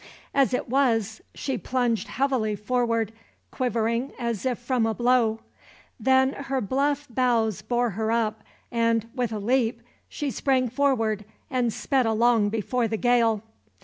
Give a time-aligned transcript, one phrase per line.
[0.33, 3.11] As it was she plunged heavily forward,
[3.51, 5.41] quivering as if from a blow.
[5.99, 8.41] Then her bluff bows bore her up
[8.71, 13.43] and, with a leap, she sprang forward and sped along before the gale.